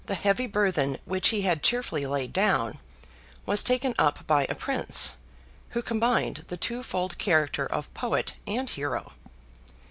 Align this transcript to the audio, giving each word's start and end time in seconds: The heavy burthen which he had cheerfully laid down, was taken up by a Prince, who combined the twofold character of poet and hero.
The 0.07 0.15
heavy 0.15 0.47
burthen 0.47 0.97
which 1.05 1.27
he 1.29 1.43
had 1.43 1.61
cheerfully 1.61 2.07
laid 2.07 2.33
down, 2.33 2.79
was 3.45 3.61
taken 3.61 3.93
up 3.99 4.25
by 4.25 4.45
a 4.49 4.55
Prince, 4.55 5.13
who 5.77 5.83
combined 5.83 6.45
the 6.47 6.57
twofold 6.57 7.19
character 7.19 7.67
of 7.67 7.93
poet 7.93 8.33
and 8.47 8.67
hero. 8.67 9.11